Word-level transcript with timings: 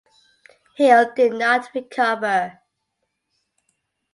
Hill 0.77 1.11
did 1.15 1.33
not 1.33 1.69
recover. 1.75 2.57